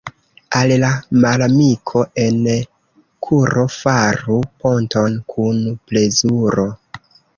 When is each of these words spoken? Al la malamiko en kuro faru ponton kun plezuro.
Al 0.59 0.71
la 0.83 0.87
malamiko 1.25 2.01
en 2.23 2.39
kuro 3.27 3.67
faru 3.75 4.39
ponton 4.65 5.21
kun 5.35 5.61
plezuro. 5.93 6.67